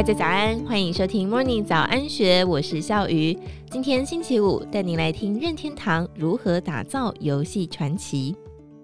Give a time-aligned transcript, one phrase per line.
[0.00, 3.38] 大家早安，欢迎收听 Morning 早安学，我是笑鱼。
[3.70, 8.34] 今天星期五，带您来听任天堂如何打造游戏传奇。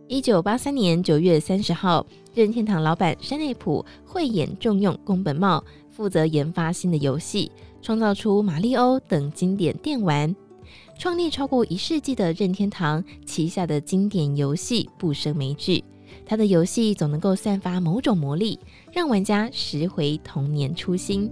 [0.08, 10.36] 一九八三年九月三十号，任天堂老板山内溥慧眼重用宫本茂，负责研发新的游戏，创造出马里欧等经典电玩。
[10.98, 15.82] 创立超过一世纪的任天堂旗下的经典游戏不胜枚举，
[16.24, 18.58] 他的游戏总能够散发某种魔力，
[18.92, 21.30] 让玩家拾回童年初心。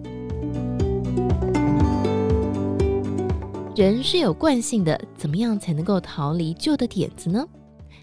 [3.75, 7.47] 人是有惯性的，怎么样才能够逃离旧的点子呢？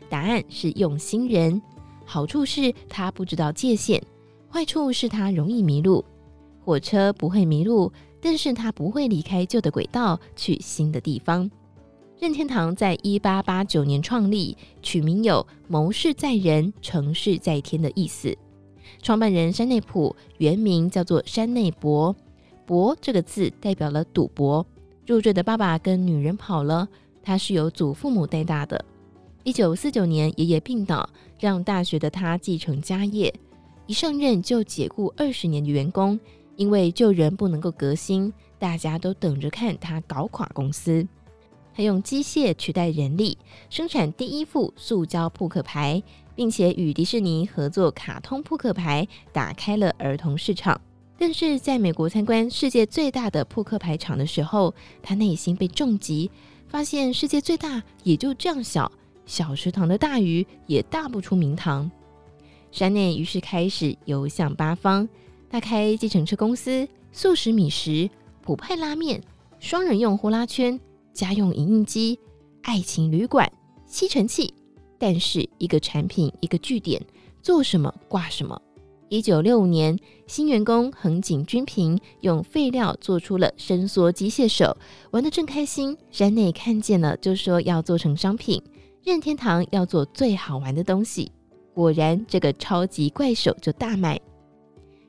[0.10, 1.62] 答案是用心人。
[2.06, 4.02] 好处是他不知道界限，
[4.50, 6.04] 坏处是他容易迷路。
[6.64, 7.92] 火车不会迷路。
[8.24, 11.50] 但是他不会离开旧的轨道去新的地方。
[12.22, 18.38] 任天堂在一八八九年创立，取名有“谋事在人，成事在天”的意思。
[19.02, 22.16] 创办人山内溥原名叫做山内博，
[22.64, 24.64] 博这个字代表了赌博。
[25.08, 26.88] 入赘的爸爸跟女人跑了，
[27.24, 28.86] 他是由祖父母带大的。
[29.44, 33.34] 一九四九年爷爷病倒，让大学的他继承家业，
[33.88, 36.20] 一上任就解雇二十年的员工。
[36.56, 41.08] 因为旧人不能够革新，大家都等着看他搞垮公司。
[41.76, 43.38] 他用机械取代人力，
[43.70, 46.02] 生产第一副塑胶扑克牌，
[46.36, 50.80] 并且与迪士尼合作卡通扑克牌，打开了儿童市场。
[51.18, 56.32] 但是在美国参观世界最大的扑克牌厂的时候，他内心被重击，
[56.68, 58.92] 发现世界最大也就这样小，
[59.26, 61.90] 小池塘的大鱼也大不出名堂。
[62.72, 65.08] 山内于是开始游向八方。
[65.50, 68.10] 他开计程车公司、素食米食、
[68.42, 69.22] 普派拉面、
[69.60, 70.80] 双人用呼啦圈、
[71.14, 72.20] 家用影印机、
[72.64, 73.52] 爱情旅馆、
[73.86, 74.54] 吸尘器。
[74.98, 77.02] 但是一个产品一个据点，
[77.42, 78.62] 做什么挂什么。
[79.10, 84.78] 一九六五年，新员工横井军平用废料做出了伸缩机械手，
[85.10, 85.98] 玩得正开心。
[86.12, 88.62] 山内看见了，就说要做成商品。
[89.04, 91.32] 任天堂要做最好玩的东西，
[91.74, 94.18] 果然这个超级怪手就大卖。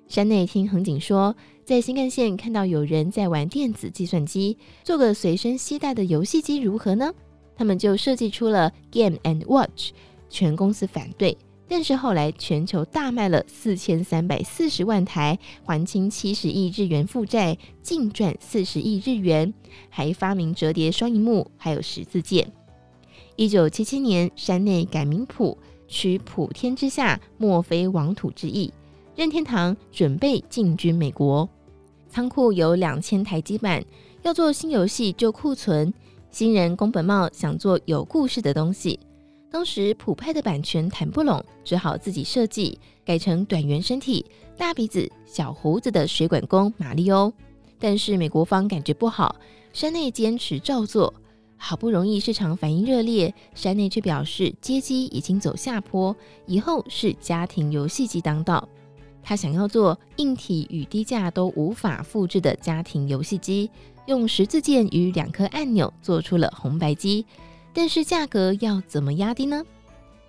[0.09, 7.13] 山内听横井说，在新干线看到有人在玩电子计算机，做个随身携带的游戏机如何呢？
[7.55, 9.93] 他们就设计出了 Game and Watch，
[10.29, 11.37] 全公司反对，
[11.69, 19.55] 但是后来全球大卖了四千三百四十万台，还清七十亿日元负债，净赚四十亿日元，
[19.89, 22.51] 还发明折叠双萤幕，还有十字键。
[23.37, 25.57] 一九七七年，山内改名溥，
[25.87, 28.73] 取普天之下莫非王土之意。
[29.15, 31.47] 任天堂准备进军美国，
[32.09, 33.85] 仓库有两千台机板，
[34.23, 35.93] 要做新游戏就库存。
[36.31, 38.99] 新人宫本茂想做有故事的东西，
[39.51, 44.25] 当时普派的版权谈不拢，只好自己设计，改成短圆身体、
[44.57, 47.31] 大鼻子、小胡子的水管工马里欧。
[47.79, 49.37] 但是美国方感觉不好，
[49.75, 51.13] 山内坚持照做，
[51.59, 58.67] 好不容易市场反应热烈，山内却表示街机已经走下坡，以后是家庭游戏机当道。
[59.23, 63.71] 他想要做硬体与低价都无法复制的家庭游戏机，
[64.07, 67.25] 用十字键与两颗按钮做出了红白机，
[67.73, 69.65] 但是价格要怎么压低呢？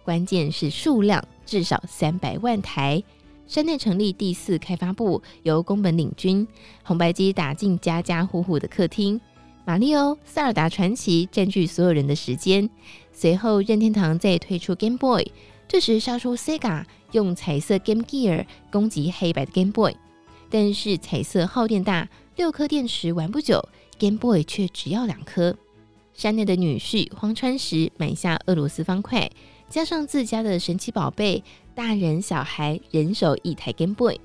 [0.04, 3.04] 关键是数量，至少三百万台。
[3.48, 6.48] 山内成立第四开发部，由宫本领军，
[6.84, 9.20] 红白机打进家家户户的客厅，
[9.66, 12.70] 马里奥、塞尔达传奇占据所有人的时间。
[13.12, 15.32] 随后，任天堂再推出 Game Boy。
[15.68, 19.96] 这时杀出 Sega 用彩色 Game Gear 攻击黑白的 Game Boy，
[20.50, 25.56] 但是彩色耗电大，六颗电池玩不久，Game Boy 却只要两颗。
[26.14, 29.30] 山内的女婿荒川石买下俄罗斯方块，
[29.68, 31.44] 加上自家的神奇宝贝，
[31.74, 34.20] 大人小孩人手一台 Game Boy。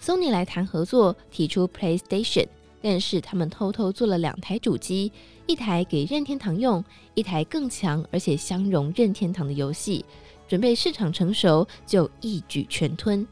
[0.00, 2.48] Sony 来谈合作，提出 PlayStation，
[2.80, 5.12] 但是他们偷偷做了两台主机，
[5.46, 6.84] 一台给任天堂用，
[7.14, 10.04] 一台更强而且相容任天堂的游戏。
[10.52, 13.26] 准备市场成熟，就一举全吞。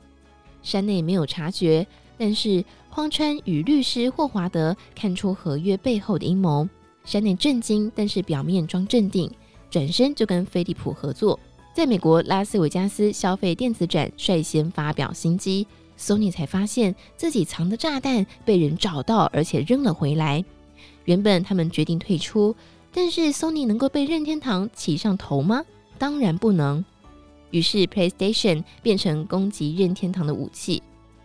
[0.62, 1.86] 山内没有察觉，
[2.16, 6.66] 但是荒川与律师霍华德看出合约背后的阴谋。
[7.04, 9.30] 山内震惊，但是表面装镇定，
[9.70, 11.38] 转身就跟飞利浦合作，
[11.74, 15.66] 在美国拉斯维加斯消费电子展率先发表新机。
[15.98, 20.42] 索尼才发现自己藏的炸弹被人找到，而且扔了回来。
[21.04, 22.56] 原本他们决定退出，
[22.94, 25.62] 但是索尼能够被任天堂骑上头吗？
[25.98, 26.82] 当然不能。
[27.50, 30.82] 于是，PlayStation 变成攻击任天堂的武器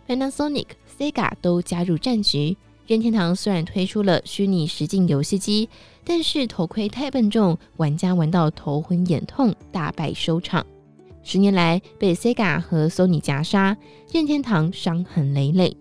[0.08, 0.66] ，Panasonic、
[0.98, 2.56] Sega 都加入战局。
[2.86, 5.68] 任天堂虽然推出了虚拟实境游戏机，
[6.04, 10.64] 但是头盔太笨重，玩家玩到头昏眼痛，大败收场。
[11.24, 13.76] 十年来被 Sega 和 Sony 夹杀，
[14.12, 15.76] 任天堂伤痕累累。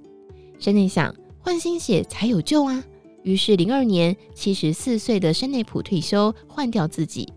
[0.57, 2.83] 山内想换新血才有救啊，
[3.21, 7.31] 于是零二年七十四岁的山内溥退休，换掉自己。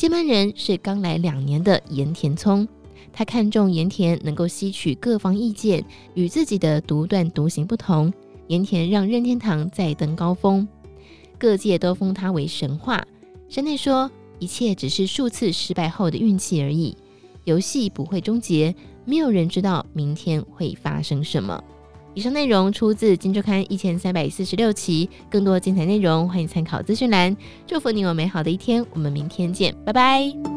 [0.00, 2.66] 接班人是刚来两年的盐田聪，
[3.12, 8.10] 他看中盐田能够吸取各方意见，与自己的独断独行不同。
[8.46, 10.66] 盐田让任天堂再登高峰，
[11.36, 13.06] 各界都封他为神话。
[13.50, 16.96] 山内说，一切只是数次失败后的运气而已，
[17.44, 18.74] 游戏不会终结。
[19.04, 21.62] 没有人知道明天会发生什么。
[22.14, 27.36] 以上内容出自《金周刊》一千三百四十六期，更多精彩内容欢迎参考资讯栏。
[27.66, 30.49] 祝福你有美好的一天，我们明天见，拜拜。